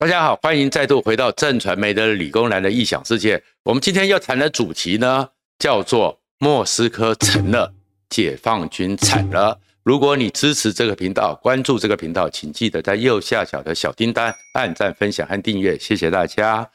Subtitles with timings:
[0.00, 3.42] 大家好，欢迎再度回到正传媒的理工男的异想世界。
[3.64, 5.28] 我们今天要谈的主题呢，
[5.58, 7.74] 叫做莫斯科成了，
[8.08, 9.58] 解放军惨了。
[9.82, 16.70] 如果你支持这个频道，关注这个频道，请记得在右下角的小叮当按赞、分享和订阅，谢谢大家。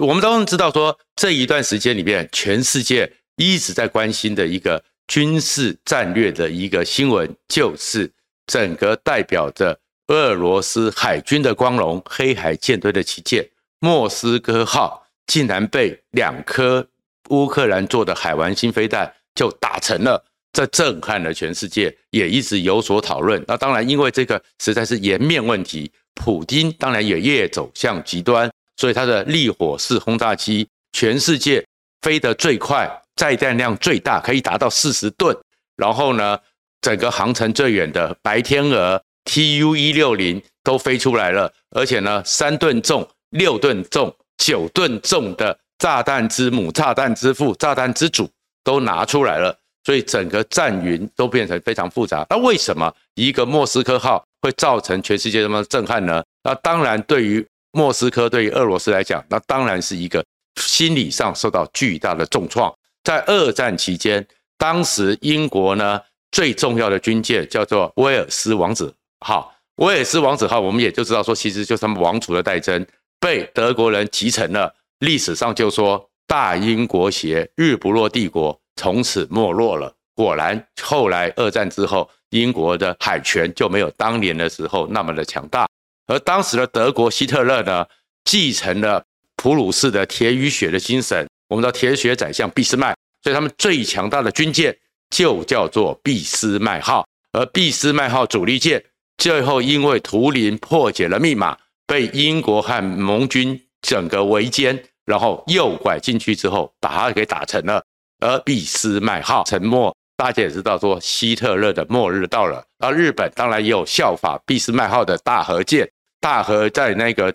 [0.00, 8.12] 我们当然知道说，这一段时间里面，全世界一直在关心的一个军事战略的一个新闻，就是
[8.46, 9.80] 整个代表着。
[10.08, 13.46] 俄罗斯海军的光荣，黑海舰队的旗舰
[13.80, 16.86] 莫斯科号竟然被两颗
[17.28, 23.42] 乌克兰做的海王星飞弹就打沉了，这震撼了全世界，也一直有所讨论。
[23.46, 31.62] 那当然，因为这个实在是颜面问题，普丁当然也越走向极端，所以他的利火式轰炸机，全世界
[32.00, 35.36] 飞得最快、载弹量最大，可以达到四十吨，
[35.76, 36.38] 然后呢，
[36.80, 39.02] 整个航程最远的白天鹅。
[39.28, 48.26] Tu 一六零都飞出来了，而且呢，三吨重、六吨重、九吨重的炸弹之母、炸弹之父、炸弹之主
[48.64, 52.26] 都拿出来了，所以整个战云都变成非常复杂。
[52.30, 56.24] 那为什么一个莫斯科号会造成全世界这么震撼呢？
[56.42, 60.24] 那当然，对于莫斯科、对于俄罗斯来讲，那当然是一个
[60.56, 62.74] 心理上受到巨大的重创。
[63.04, 66.00] 在二战期间，当时英国呢
[66.32, 68.94] 最重要的军舰叫做威尔斯王子。
[69.20, 72.86] 好，威尔斯王子号，我们也就知道说，其实就是他们王储的代称，
[73.20, 74.74] 被德国人击沉了。
[75.00, 79.94] 历史上就说大英国协、日不落帝国从此没落了。
[80.14, 85.68] 果然，后来二战之后，英国的海权就没有当年的时候那么的强大。
[86.06, 87.86] 而当时的德国希特勒呢，
[88.24, 89.04] 继承了
[89.36, 94.76] 普鲁士的铁与血的精神，我们的铁血宰相俾斯麦，所以他们最强大的军舰
[95.10, 98.84] 就叫做俾斯麦号，而俾斯麦号主力舰。
[99.18, 107.82] 最后，因为图灵破解了密码，被英国和盟军整个围歼，然后诱拐进去之后，把它给打沉了。
[108.20, 112.64] 而俾斯麦号沉没，大家也知道说希特勒的末日到了。
[112.78, 115.88] 而日本当然也有效法俾斯麦号的大和舰，
[116.20, 117.34] 大和在那个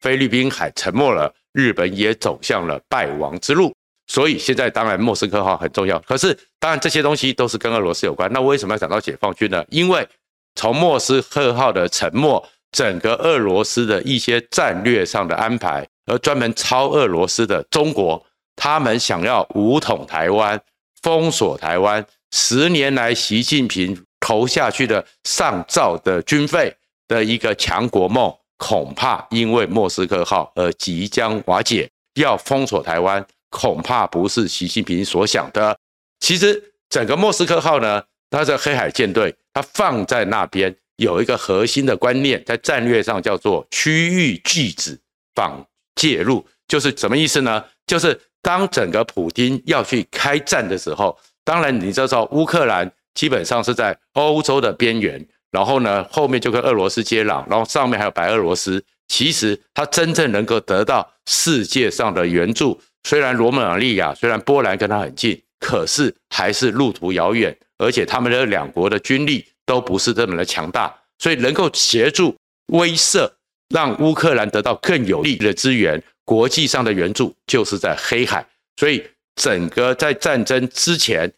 [0.00, 3.74] 菲律宾海沉没了，日本也走向了败亡之路。
[4.06, 8.30] 所以现在当然莫斯科号很重要，可是当然这些东西都是跟俄罗斯有关。
[8.32, 9.64] 那为什么要讲到解放军呢？
[9.70, 10.06] 因为
[10.54, 18.24] 从莫斯科号的沉没，整个俄罗斯的一些战略上的安排，而专门抄俄罗斯的中国，
[18.56, 20.60] 他们想要武统台湾、
[21.02, 26.74] 封锁台湾，十年来习近平投下去的上兆的军费
[27.06, 31.90] 的一个强国梦，恐怕因为莫斯科号而即将瓦解。
[32.14, 35.76] 要封锁台湾，恐怕不是习近平所想的。
[36.20, 38.00] 其实整个莫斯科号呢，
[38.34, 39.34] 它是黑海舰队。
[39.52, 44.98] 它放在那边有一个核心的观念，在战略上叫做区域拒止
[45.34, 45.64] 仿
[45.94, 47.64] 介入，就是什么意思呢？
[47.86, 58.84] 就是当整个普丁要去开战的时候，当然你知道乌克兰基本上是在欧洲的边缘，然后呢后面就跟俄罗斯接壤，然后上面还有白俄罗斯。
[59.06, 67.56] 其实它真正能够得到世界上的援助，虽然罗马尼亚、虽然波兰跟它很近，可是还是路途遥远。
[67.78, 72.36] 而且他们的两国的军力都不是这么的强大，所以能够协助
[72.66, 73.28] 威慑，
[73.70, 78.46] 让乌克兰得到更有利的资源，国际上的援助就是在黑海。
[78.76, 79.04] 所以
[79.36, 81.32] 整个在战争之前，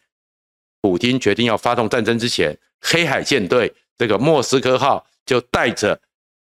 [0.81, 5.99] 普丁决定要发动战争之前，黑海舰队这个莫斯科号就带着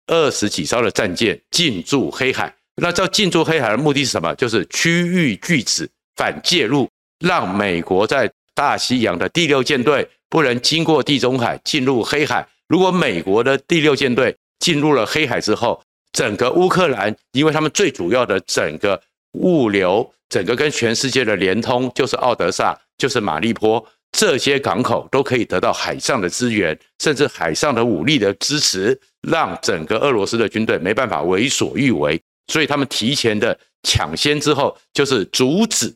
[0.07, 2.53] 二十几艘的战舰进驻黑海。
[2.75, 4.35] 那这进驻黑海的目的是什么？
[4.35, 6.87] 就是区域拒止、反介入，
[7.19, 12.47] 让美国在大西洋的第六舰队不能经过地中海进入黑海。
[12.67, 19.01] 如果美国的第六舰队进入了黑海之后，整个乌克兰，因为他们最主要的整个
[19.33, 32.19] 物流，整个跟全世界的连通，就是奥德萨，就是马利坡这些港口都可以得到海上的资源，甚至海上的武力的支持，让整个俄罗斯的军队没办法为所欲为。
[32.47, 35.95] 所以他们提前的抢先之后，就是阻止。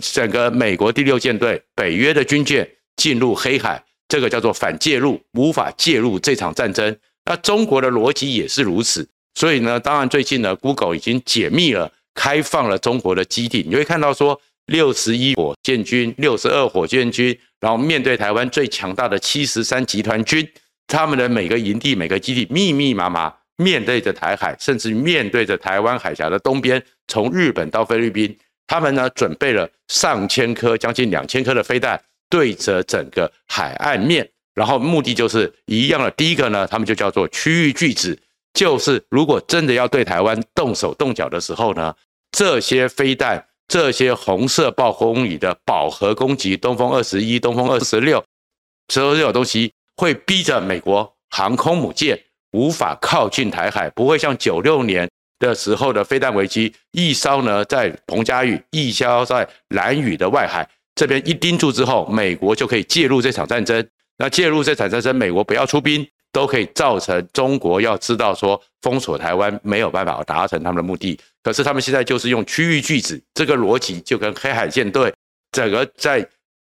[0.00, 6.96] 整个美国第六舰队、北约的军舰进入黑海，这个叫做反介入，无法介入这场战争。
[7.24, 9.08] 那中国的逻辑也是如此。
[9.34, 13.64] 所以呢，当然最近呢，Google 已经解密了，开放了中国的基地。
[13.68, 20.46] 你会看到说，六十一火箭军、六十二火箭军，然后面对台湾最强大的七十三集团军，
[20.86, 28.36] 他们的每个营地、每个基地密密麻麻面对着台海，甚至面对着台湾海峡的东边，从日本到菲律宾。
[28.72, 36.10] 他们呢，准备了上千颗、将近两千颗的飞弹，对着整个海岸面，然后目的就是一样的。
[36.12, 38.18] 第一个呢，他们就叫做区域拒止，
[38.54, 41.94] 就是如果真的要对台湾动手动脚的时候呢，
[42.30, 48.24] 这些飞弹、这些红色暴风雨的饱和攻击，东风二十一、东风二十六，
[48.88, 52.18] 所有东西会逼着美国航空母舰
[52.52, 55.10] 无法靠近台海，不会像九六年
[55.42, 63.84] 的时候的飞弹危机，一艘呢在彭佳屿，一艘在兰屿的外海，这边一盯住之后，美国就可以介入这场战争。
[64.18, 71.18] 那介入这场战争，美国不要出兵，都可以造成中国要知道说封锁台湾没有办法达成他们的目的。
[71.42, 75.12] 可是他们现在就是用区域拒止这个逻辑，就跟黑海舰队
[75.50, 76.24] 整个在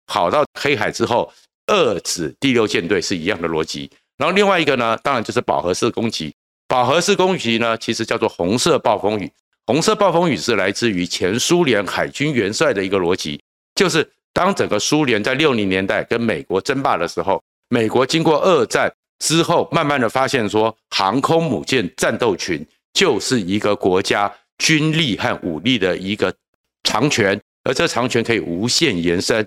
[0.07, 1.29] 跑到黑海之后
[1.67, 3.91] 遏制第六舰队是一样的逻辑。
[4.17, 6.33] 然后另外一个呢，当然就是饱和式攻击。
[6.67, 9.31] 饱和式攻击呢，其实叫做红色暴风雨。
[9.65, 13.41] 红色暴风雨是来自于前苏联海军元帅的一个逻辑，
[13.75, 26.33] 就是当整个苏联在六零年代跟美国争霸的时候，美国经过二战之后，慢慢的发现说，航空母舰战斗群就是一个国家军力和武力的一个
[26.83, 29.41] 长权，而这长权可以无限延伸。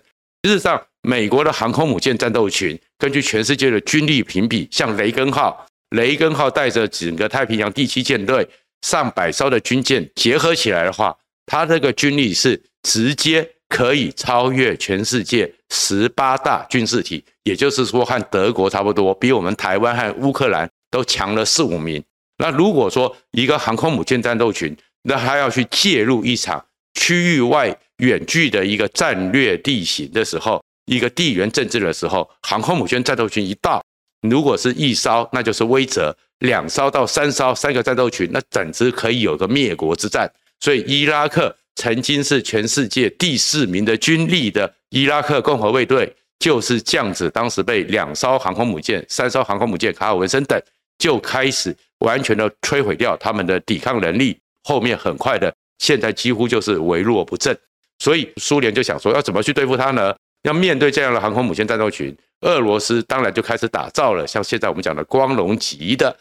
[0.44, 5.66] 事实上，美国的航空母舰战斗群，根据全世界的军力评比，像雷根号。
[5.90, 8.48] 雷根号带着整个太平洋第七舰队
[8.82, 11.16] 上百艘的军舰结合起来的话，
[11.46, 22.02] 它这个军力是直接可以超越全世界十八大军事体，也就是说和德国差不多，比我们台湾和乌克兰都强了四五名。
[22.38, 33.82] 那如果说一个航空母舰战斗群，那它要去介入一场区域外远距的一个战略地形的时候，一个地缘政治的时候，航空母舰战斗群一到。
[34.22, 40.30] 如果是一艘，那就是威慑；两艘到三艘，三个战斗群，那简直可以有个灭国之战。
[40.60, 47.30] 所以，伊拉克曾经是全世界第四名的军力的伊拉克共和卫队，就是这样子。
[47.30, 50.60] 当时被两艘航空母舰、三艘航空母舰、卡尔文森等，
[50.98, 54.36] 就开始完全的摧毁掉他们的抵抗能力。
[54.64, 57.56] 后面很快的，现在几乎就是微弱不振。
[57.98, 60.14] 所以，苏联就想说，要怎么去对付他呢？
[60.42, 62.16] 要面对这样的航空母舰战斗群。
[62.42, 66.16] 俄罗斯当然就开始打造了，像现在我们讲的光荣级的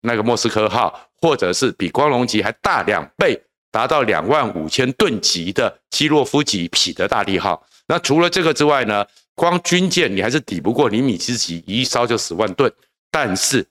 [0.00, 3.40] 那个莫斯科号，或者是比光荣级还大两倍，
[3.70, 7.64] 达到两万五千吨级的基洛夫级彼得大帝号。
[7.86, 12.72] 那除了这个之外呢，光军舰你还是抵不过尼米兹级一烧就十万吨，
[13.10, 13.66] 但是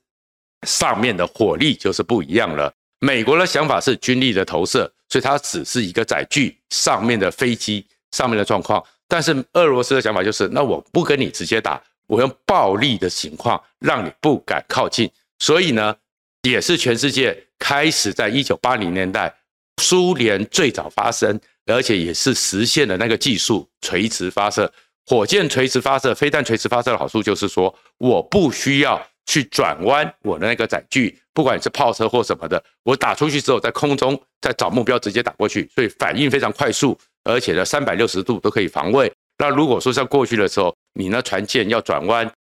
[0.66, 2.74] 上面的火力就是不一样了。
[3.00, 8.82] 美国的想法是军力的投射，所以它只是一个载具上面的飞机上面的状况。
[9.14, 15.08] 但是俄罗斯的想法就是，那我不跟你直接打，我用暴力的情况让你不敢靠近。
[15.38, 15.96] 所以呢，
[16.42, 19.32] 也是全世界开始在一九八零年代，
[19.80, 24.74] 苏联最早发生，而且也是实现了那个技术垂直发射
[25.06, 36.98] 火箭、垂直发射飞弹、垂直发射的好处就是说，我不需要去转弯我的那个载具，不管是炮车或什么的，我打出去之后在空中再找目标直接打过去，所以反应非常快速。
[37.24, 39.12] 而且呢，三百六十度都可以防卫。
[39.38, 42.32] 那如果说像过去的时候，你那船舰要转弯，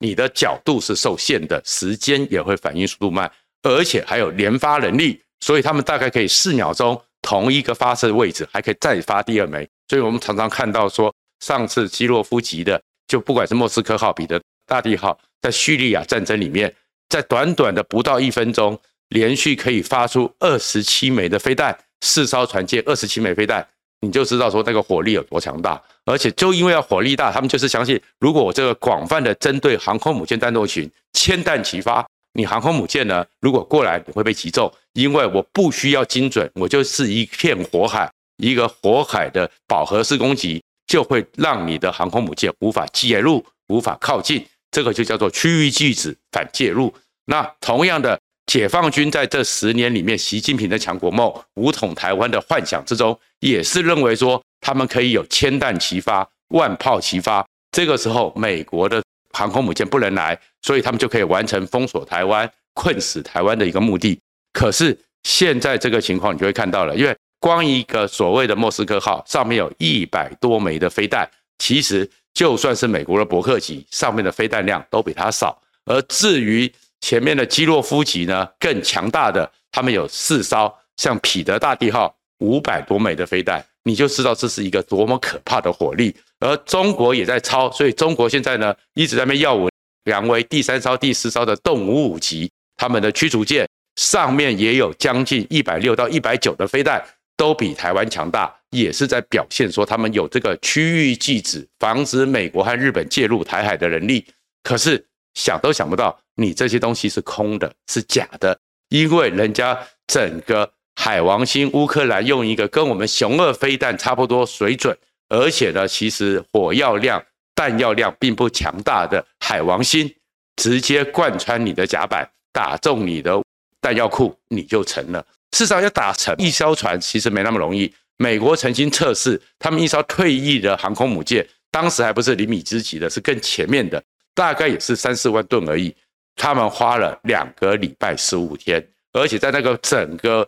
[0.00, 3.30] 你的角度是受限的，时间也会反应速度慢，
[3.62, 9.66] 而且还有连发能力，所以他们大概可以四秒钟同一个发射位置还可以再发第二枚。
[9.88, 16.74] 所以我们常常看到说，上次基洛夫级的，就不管是莫斯科号、彼得大帝号，在叙利亚战争里面，
[17.08, 23.66] 在短短的不到一分钟，连续可以发出二十七枚的飞弹，四艘船舰二十七枚飞弹。
[24.00, 46.94] 你就知道说那个火力有多强大，而且就因为要火力大，他们就是相信，如果我这个广泛的针对航空母舰战斗群，千弹齐发，你航空母舰呢，如果过来你会被击中，因为我不需要精准，我就是一片火海，一个火海的饱和式攻击，就会让你的航空母舰无法介入，无法靠近，这个就叫做区域拒止反介入。
[47.24, 48.20] 那同样的。
[48.46, 57.44] 解放军在这十年里面，习近平的强国梦、武统台湾的幻想之中，也是认为说他们可以有千弹齐发、万炮齐发。
[57.72, 64.18] 这个时候，美国的航空母舰不能来，所以他们就可以完成封锁台湾、困死台湾的一个目的。
[64.52, 75.60] 可是现在这个情况，你就会看到了，因为光一个所谓的莫斯科号上面有一百多枚的飞弹，其实就算是美国的伯克级上面的飞弹量都比它少。
[75.84, 86.14] 而至于前面的基洛夫级呢，更强大的，他们有四艘像彼得大帝号五百多枚的飞弹，你就知道这是一个多么可怕的火力。
[86.40, 89.68] 而中国也在抄，所以中国现在呢一直在那耀武
[90.04, 97.02] 扬威，第三艘、第四艘的动五五级，他们的驱逐舰上面也有将近一百六到一百九的飞弹，
[97.36, 104.26] 都比台湾强大，也是在表现说他们有这个区域拒止，防止美国和日本介入台海的能力。
[104.62, 105.02] 可是
[105.36, 106.18] 想都想不到。
[106.34, 109.78] 你这些东西是空的，是假的，因为人家
[110.08, 114.96] 整个海王星乌克兰用一个跟我们雄二飞弹差不多水准，
[115.28, 117.24] 而且呢，其实火药量、
[117.54, 120.12] 弹药量并不强大的海王星，
[120.56, 123.40] 直接贯穿你的甲板，打中你的
[123.80, 125.24] 弹药库，你就成了。
[125.52, 127.92] 至少要打沉一艘船，其实没那么容易。
[128.18, 134.02] 美国曾经测试，他们一艘退役的航空母舰，当时还不是厘米之级的，是更前面的，
[134.36, 135.92] 大概也是三四万吨而已。
[136.36, 140.46] 他们花了两个礼拜十五天，而且在那个整个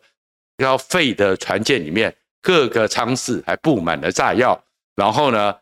[0.59, 4.62] 要废的船舰里面，各个舱室还布满了炸药。
[4.95, 5.54] 然后呢，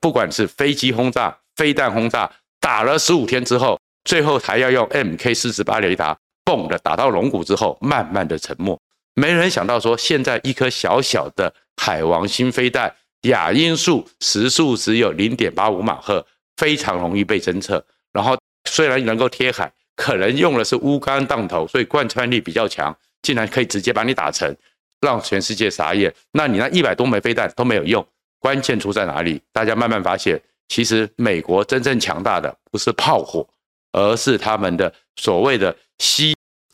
[0.00, 8.78] 不管是飞机轰炸、飞弹轰炸，打了十五天之后，最后还要用 MK 四十八雷达，蹦的打到龙骨之后，慢慢的沉没。
[9.14, 16.26] 没人想到说，现在一颗小小的海王星飞弹，亚音速时速只有零点八五马赫，
[16.58, 17.82] 非常容易被侦测。
[18.12, 18.36] 然后。
[18.70, 24.54] 虽然能够贴海，可能用的是钨钢弹头，所以贯穿力比较强，竟然可以直接把你打沉，
[25.00, 26.14] 让全世界傻眼。
[26.32, 28.06] 那你那一百多枚飞弹都没有用，
[28.38, 29.40] 关键出在哪里？
[29.52, 30.38] 大家慢慢发现，
[30.68, 33.48] 其实美国真正强大的不是炮火，
[33.92, 35.74] 而是他们的所谓的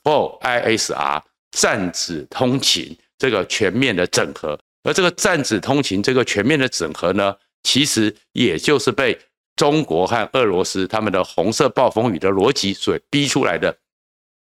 [0.03, 1.23] C4ISR
[1.53, 4.59] 战指通勤这个全面的整合。
[4.83, 9.17] 而这个战指通勤这个全面的整合呢，其实也就是被。
[9.57, 13.77] 中国和俄罗斯他们的红色暴风雨的逻辑所逼出来的，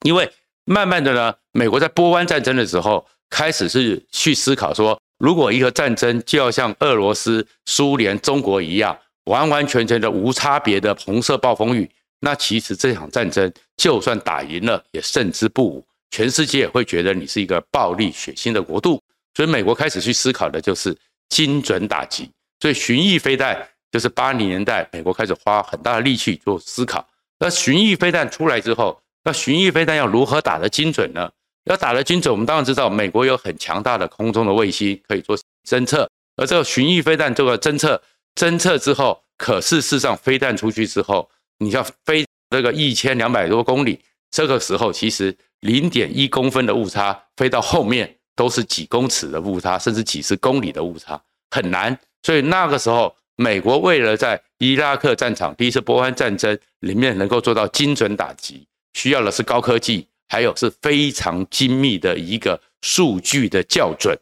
[0.06, 0.30] 因为
[0.66, 19.02] 慢慢的呢，美国在波湾战争的时候开始是去思考说，如果一个战争就要像俄罗斯、苏联、中国一样，完完全全的无差别的红色暴风雨，那其实这场战争就算打赢了，也胜之不武，全世界也会觉得你是一个暴力血腥的国度，
[19.36, 20.94] 所以美国开始去思考的就是
[21.30, 23.68] 精准打击，所以巡弋飞弹。
[23.92, 27.08] 就是八零年代，美国开始花很大的力气做思考。
[27.40, 31.32] 那巡弋飞弹出来之后，那巡弋飞弹要如何打得精准呢？
[31.66, 36.10] 要打得精准，我们当然知道，美国有很强大的空中的卫星可以做侦测。
[36.36, 38.02] 而这个巡弋飞弹这个侦测，
[38.36, 41.30] 侦测之后，可是事实上飞弹出去之后，
[41.60, 44.00] 你要飞这个一千两百多公里，
[44.32, 51.98] 这个时候其实零点一公分的误差，飞到后面都是几公尺的误差，甚至几十公里的误差，很难。
[52.24, 53.16] 所以那个时候。
[53.40, 64.18] 美国为了在伊拉克战场第一次波湾战争里面能够做到精准打击，需要的是高科技，还有是非常精密的一个数据的校准。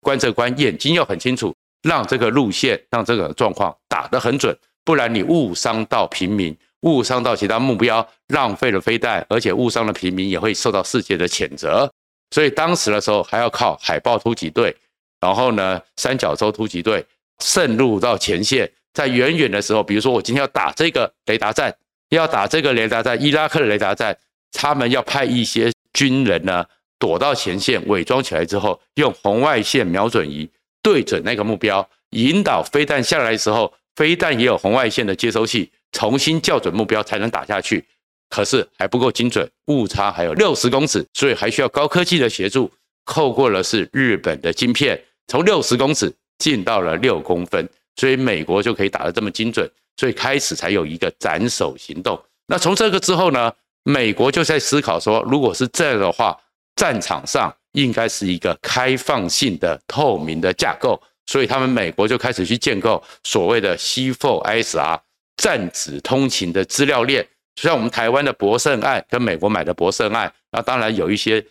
[0.00, 11.92] 观测官眼睛要很清楚，让这个路线，让这个状况打得很准，不然你误伤到平民，误伤到其他目标，浪费了飞弹，而且误伤了平民也会受到世界的谴责。
[12.30, 14.76] 所以当时的时候还要靠海豹突击队，
[15.20, 17.04] 然后呢，三角洲突击队。
[17.40, 21.74] 渗入到前线，在远远的时候，比如说我今天要打这个雷达站，
[22.10, 24.16] 要打这个雷达站，伊拉克的雷达站，
[24.52, 26.64] 他们要派一些军人呢
[26.98, 30.48] 躲到前线，伪装起来之后，用红外线瞄准仪
[30.82, 37.84] 对准那个目标，引导飞弹下来的时候，飞弹也有红外线的接收器，重新校准目标才能打下去。
[38.28, 42.70] 可是还不够精准，误差还有六十公尺，所以还需要高科技的协助。
[43.04, 46.12] 透过了是日本的晶片，从六十公尺。
[46.38, 52.20] 进到了六公分，所以美国就可以打得这么精准，所以开始才有一个斩首行动。
[52.46, 53.52] 那从这个之后呢，
[53.84, 56.38] 美国就在思考说，如果是这样的话，
[56.76, 65.00] 战场上应该是一个开放性的、透明的架构，所以他们美国就开始去建构所谓的 C4ISR
[65.36, 71.44] 战指通勤的资料链，就像我们台湾的博胜案跟美国买的博胜案，那当然有一些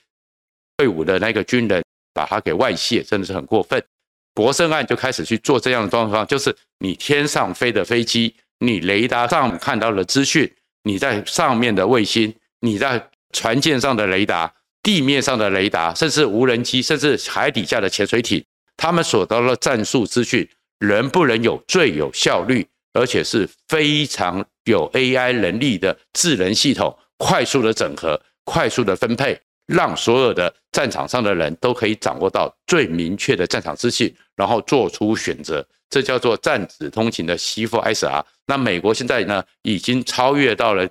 [0.77, 3.83] 退伍的那个军人把它给外泄，真的是很过分。
[4.35, 10.51] 博胜案就开始去做这样的状况，就是你天上飞的飞机，你雷达上看到的资讯，
[10.83, 18.43] 你在上面的卫星，你在船舰上的雷达，地面上的雷达，甚至无人机，甚至海底下的潜水艇，
[18.77, 20.47] 他们所得到的战术资讯，
[20.79, 29.39] 能不能有最有效率，而且是非常有 AI 能力的智能系统，快速的整合，快速的分配。
[29.67, 38.23] 让所有的战场上的人都可以掌握到最明确的战场资讯，然后做出选择，这叫做战指通勤的 C4SR。
[38.45, 40.87] 那美国现在呢，已经超越到了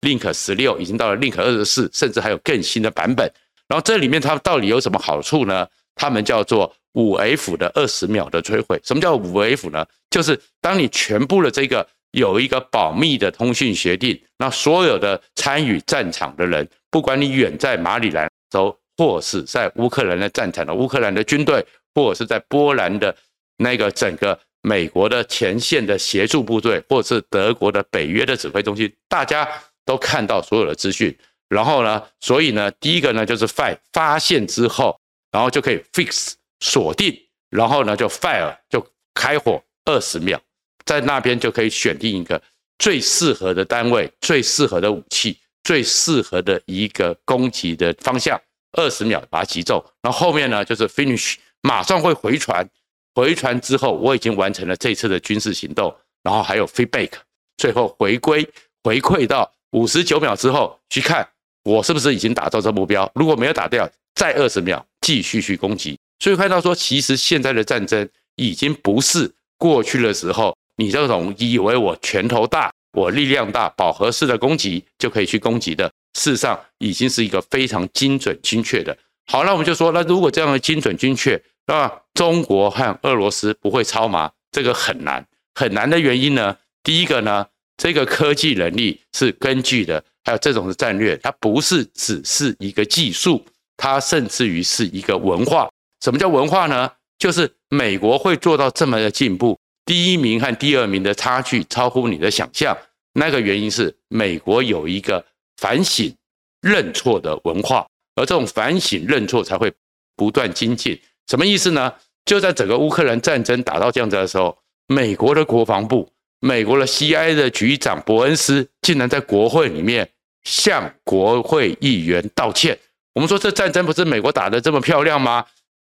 [0.00, 3.30] Link 十六，已经到了 Link 二十四，甚至还有更新的版本。
[3.66, 5.66] 然后这里面它到底有什么好处呢？
[5.94, 8.80] 他们叫做五 F 的二十秒的摧毁。
[8.84, 9.84] 什么叫五 F 呢？
[10.08, 11.86] 就是当你全部的这个。
[12.12, 23.14] 有一个保密的通讯协定，那所有的参与战场的人，不管你远在马里兰州，或是在乌克兰的战场的乌克兰的军队，或者是在波兰的
[23.58, 29.48] 那个整个美国的前线的协助部队，或者是德国的北约的指挥中心，大家
[29.84, 31.16] 都看到所有的资讯，
[31.48, 34.98] 然后呢，所以呢，第一个呢就是 find 发现之后，
[35.30, 37.16] 然后就可以 fix 锁定，
[37.50, 38.84] 然后呢就 fire 就
[39.14, 40.40] 开火二十秒，
[40.88, 42.42] 在那边就可以选定一个
[42.78, 48.40] 最适合的单位、最适合的武器、最适合的一个攻击的方向，
[48.72, 49.84] 二十秒把它击中。
[50.00, 52.66] 然后后面呢就是 finish，马上会回传，
[53.14, 57.10] 回传之后我已经完成了这次的军事行动，然后还有 feedback，
[57.58, 58.48] 最后回归
[58.82, 61.28] 回馈到五十九秒之后去看。
[61.64, 63.10] 我是不是已经打到这目标？
[63.14, 65.98] 如果没有打掉，再二十秒继续去攻击。
[66.18, 75.92] 所以看到说，其实现在的战争已经不是过去的时候，你这种以为我拳头大、我力量大、饱和式的攻击就可以去攻击的。
[76.14, 78.96] 事实上，已经是一个非常精准、精确的。
[79.26, 84.30] 好，那我们就说，那如果这样的精准、精确，那中国和俄罗斯不会超吗？
[84.52, 86.56] 这个很难，很难的原因呢？
[86.82, 90.02] 第一个呢，这个科技能力是根据的。
[90.24, 93.44] 还有这种的战略，它不是只是一个技术，
[93.76, 95.68] 它甚至于是一个文化。
[96.04, 96.90] 什么叫文化呢？
[97.18, 99.58] 就是美国会做到这么的进步，
[99.88, 102.76] 第一名和第二名的差距超乎你的想象。
[103.14, 105.24] 那个原因是美国有一个
[105.56, 106.14] 反省、
[106.60, 109.72] 认错的文化，而这种反省、认错才会
[110.14, 111.00] 不断精进。
[111.26, 111.90] 什么意思呢？
[112.26, 114.54] 就在整个乌克兰战争打到这样子的时候，
[114.88, 116.06] 美国的国防部、
[116.40, 117.34] 美国的 C.I.
[117.34, 120.10] 的局长伯恩斯竟然在国会里面。
[120.44, 122.78] 向国会议员道歉。
[123.12, 125.44] 我们说这战争不是美国打得这么漂亮吗？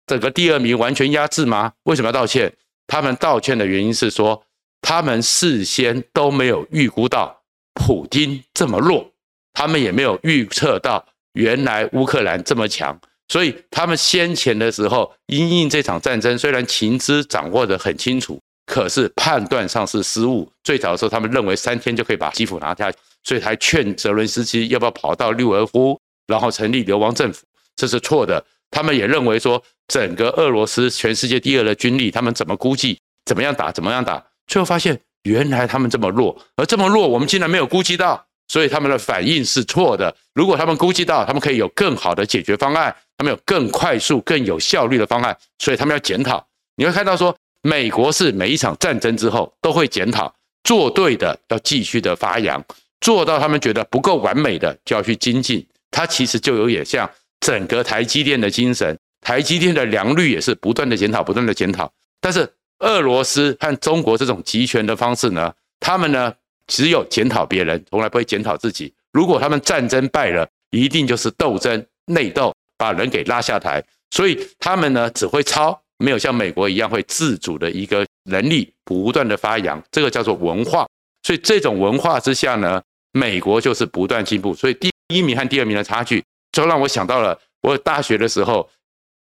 [0.06, 1.72] 整个第二名完全压制吗？
[1.84, 2.52] 为什么要道歉？
[2.86, 4.44] 他们道歉的原因是说，
[4.80, 7.42] 他们事先都没有预估到
[7.74, 9.10] 普丁这么弱，
[9.52, 12.98] 他们也没有预测到原来乌克兰这么强，
[13.28, 18.40] 所以他们先前的时候因应这场战争，虽然情资掌握得很清楚。
[18.66, 20.50] 可是判断上是失误。
[20.62, 22.90] 最早的时候，他们认为三天就可以把基辅拿下，
[23.22, 27.44] 所以还劝泽伦斯基要不要跑到利沃夫，然后成立流亡政府，
[27.76, 28.42] 这是错的。
[28.74, 40.14] 他们也认为说，整个俄罗斯全世界第二的军力，他们怎么估计，怎么样打，怎么样打，最后发现原来他们这么弱，而这么弱，我们竟然没有估计到，所以他们的反应是错的。
[40.34, 46.46] 如果他们估计到，他们可以有更好的解决方案，他们有更快速、更有效率的方案，所以他们要检讨。
[46.76, 47.34] 你会看到说。
[47.66, 50.30] 美国是每一场战争之后都会检讨，
[50.64, 52.62] 做对的要继续的发扬，
[53.00, 55.66] 做到他们觉得不够完美的就要去精进。
[55.90, 57.10] 它其实就有点像
[57.44, 61.92] 整个台积电的精神，台积电的良率也是不断的检讨，不断的检讨。
[62.18, 66.32] 但是俄罗斯和中国这种集权的方式呢，他们呢
[66.66, 68.90] 只有检讨别人，从来不会检讨自己。
[69.12, 73.84] 如果他们战争败了，一定就是斗争内斗，把人给拉下台。
[74.10, 75.78] 所以他们呢只会抄。
[75.98, 80.84] 没有像美国一样会自主的一个能力，不断的发扬，这个叫做文化。
[81.22, 84.52] 所以这种文化之下呢，美国就是不断进步。
[84.54, 86.22] 所以第一名和第二名的差距，
[86.54, 88.70] 就让我想到了我大学的时候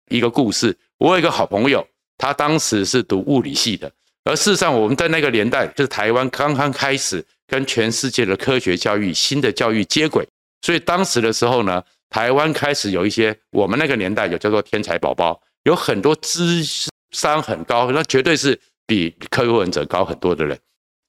[0.09, 0.75] 一个故事。
[0.97, 3.89] 我有一个好朋友，他当时是读物理系的，
[4.25, 10.27] 而事实上我们在那个年代，就是台湾刚刚开始跟全世界的科学教育、新的教育接轨，
[10.61, 15.39] 所以当时的时候呢，台湾开始有一些我们那个年代有叫做天才宝宝。
[15.63, 16.63] 有很多智
[17.11, 20.59] 商很高，那绝对是比科学文者高很多的人。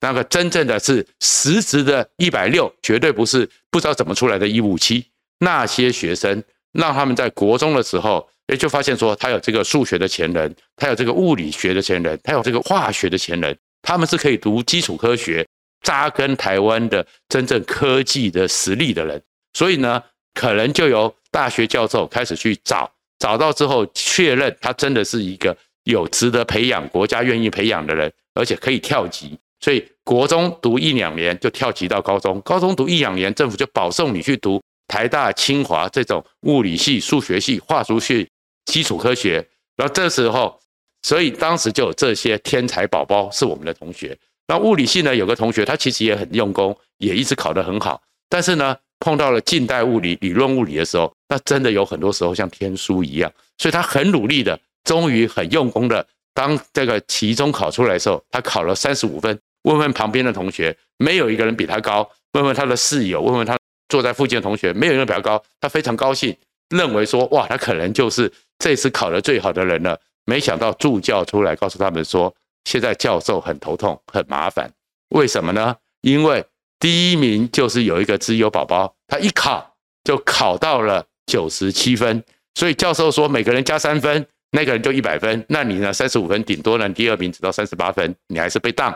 [0.01, 5.07] 那个真正的是实质的一百六，绝对不是不知道怎么出来的一五七。
[5.43, 13.55] 那些学生让他们在国中的时候，诶，就发现说他有这个数学的潜能，他有这个物理学的潜能，他有这个化学的潜能。
[13.83, 15.45] 他们是可以读基础科学，
[15.83, 19.21] 扎根台湾的真正科技的实力的人。
[19.55, 20.01] 所以呢，
[20.35, 22.89] 可能就由大学教授开始去找。
[23.19, 29.37] 找到之后，确认他真的是一个有值得培养、国家愿意培养的人，而且可以跳级。
[29.61, 34.61] 所以国中读一两年就跳级到高中，高中读一两年，政府就保送你去读
[34.93, 38.29] 台大、清华这种物理系、数学系、化学系、
[38.67, 39.37] 基础科学。
[39.75, 40.61] 然后这时候，
[41.03, 44.15] 所以当时就有这些天才宝宝是我们的同学。
[44.47, 48.77] 那物理系呢，有个同学他其实也很用功，也一直考得很好，但是呢。
[49.05, 53.29] 碰到了近代物理、理论物理的时候，那真的有很多时候像天书一样，
[53.59, 59.37] 所以他很努力的，终于很用功的，当这个期中考出来的时候，他考了三十五分。
[59.63, 62.09] 问问旁边的同学，没有一个人比他高。
[62.35, 63.59] 问问他的室友，问问他
[63.93, 65.43] 坐在附近的同学，没有一个比他高。
[65.61, 66.35] 他非常高兴，
[66.71, 70.01] 认为说，哇，他可能就是这次考得最好的人了。
[70.25, 74.73] 没想到助教出来告诉他们说，现在教授很头痛，很麻烦。
[75.11, 75.77] 为什么呢？
[76.01, 76.43] 因为。
[76.81, 82.25] 第一名就是有一个资优宝宝，他一考就考到了九十七分，
[82.57, 85.47] 所以教授说每个人加三分，那个人就一百分。
[85.49, 85.93] 那你呢？
[85.93, 86.89] 三十五分，顶多呢？
[86.89, 88.93] 第二名只到三十八分，你还是被当。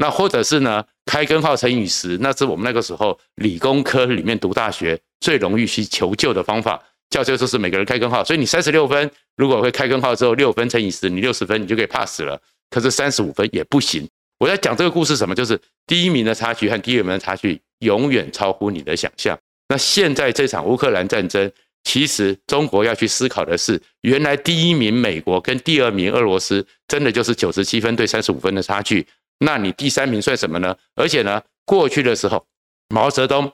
[0.00, 6.82] 那或者是呢，开根号乘以十，那是我们那个时候理工科里面读大学最容易去求救的方法。
[7.10, 12.40] 教授就是每个人开根号，所以你三十六分，如果会开根号之后六分乘以十，你六十分，你就可以 pass 了。
[12.70, 14.08] 可是三十五分也不行。
[14.38, 15.34] 我在讲这个故事什么？
[15.34, 19.38] 就是第一名的差距和第二名的差距永远超乎你的想象。
[19.68, 21.52] 那现在这场乌克兰战争，
[21.84, 29.06] 其实中国要去思考的是，原来第一名美国跟第二名俄罗斯，真的就是九十七分对三十五分的差距。
[29.40, 30.76] 那你第三名算什么呢？
[30.94, 32.46] 而且呢，过去的时候，
[32.88, 33.50] 毛泽东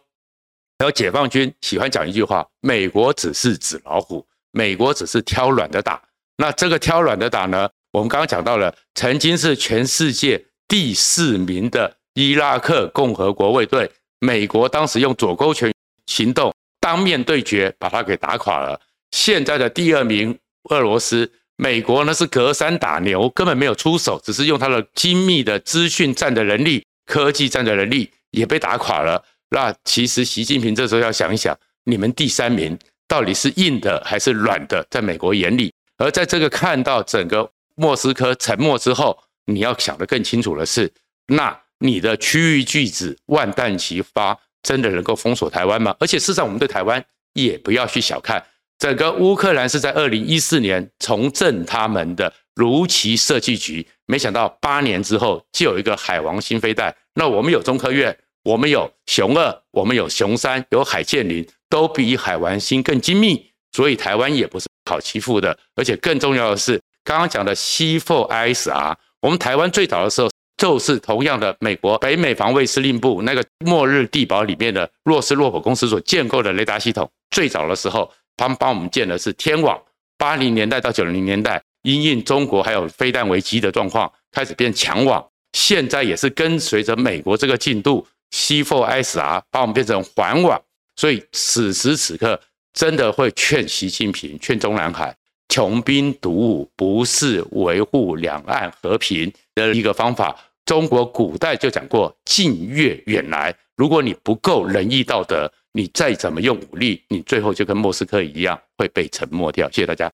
[0.79, 6.03] 还有解放军喜欢讲一句话：美国只是纸老虎，美国只是挑软的打。
[6.37, 15.73] 那这个挑软的打呢，我们刚刚讲到了，曾经是全世界第四名的伊拉克共和国卫队，美国当时用左勾拳。
[16.07, 18.81] 行动当面对决，把他给打垮了。
[19.11, 20.39] 现在的第二名
[20.71, 29.23] 俄罗斯，美国呢是隔山打牛，根本没有出手，只是用他的精密的资讯战的能力、科技战的能力也被打垮了。
[29.51, 34.87] 那其实习近平这时候要想一想，你们第三名到底是硬的还是软的？
[34.91, 40.93] 在美国眼里，而在这个看到整个莫斯科沉默之后，你要想得更清楚的是，
[41.29, 44.39] 那你的区域巨子万弹齐发。
[44.63, 45.95] 真的能够封锁台湾吗？
[46.01, 48.45] 而且事实上，我们对台湾也不要去小看。
[48.79, 56.95] 整个乌克兰是在二零一四年重振他们的如期设计局，没想到八年之后就有一个海王星飞弹。
[57.15, 65.59] 那我们有中科院，我们有雄二，我们有雄三，有海剑零，都比海王星更精密，所以台湾也不是好欺负的。
[65.75, 70.29] 而且更重要的是，刚刚讲的 C4ISR，我们台湾最早的时候。
[70.59, 79.81] 就是同样的，美国北美防卫司令部那个末日地堡里面的洛斯洛普公司所建构的雷达系统，最早的时候，他们帮我们建的是天网。
[80.19, 85.27] 八零年代到九零年代，因应中国还有飞弹危机的状况，开始变强网。
[85.53, 90.61] 现在也是跟随着美国这个进度，C4ISR 把我们变成环网。
[90.97, 92.41] 所以此时此刻，
[92.73, 95.15] 真的会劝习近平、劝中南海，
[95.49, 100.35] 穷兵黩武不是维护两岸和平的一个方法。
[100.65, 109.71] 中国古代就讲过“近悦远来”，如果你不够仁义道德，你再怎么用武力，你最后就跟莫斯科一样会被沉没掉。
[109.71, 110.05] 谢谢大家。